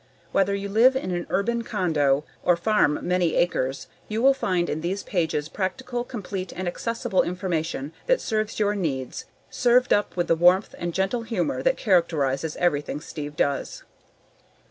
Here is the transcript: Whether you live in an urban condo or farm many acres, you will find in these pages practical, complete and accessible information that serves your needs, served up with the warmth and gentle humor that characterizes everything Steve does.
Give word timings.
Whether 0.31 0.55
you 0.55 0.67
live 0.67 0.95
in 0.95 1.11
an 1.11 1.27
urban 1.29 1.61
condo 1.63 2.25
or 2.41 2.55
farm 2.57 2.97
many 3.03 3.35
acres, 3.35 3.85
you 4.07 4.19
will 4.23 4.33
find 4.33 4.67
in 4.67 4.81
these 4.81 5.03
pages 5.03 5.47
practical, 5.47 6.03
complete 6.03 6.51
and 6.53 6.67
accessible 6.67 7.21
information 7.21 7.93
that 8.07 8.19
serves 8.19 8.57
your 8.59 8.73
needs, 8.73 9.25
served 9.51 9.93
up 9.93 10.15
with 10.15 10.27
the 10.27 10.35
warmth 10.35 10.73
and 10.79 10.91
gentle 10.95 11.21
humor 11.21 11.61
that 11.61 11.77
characterizes 11.77 12.55
everything 12.55 12.99
Steve 12.99 13.35
does. 13.35 13.83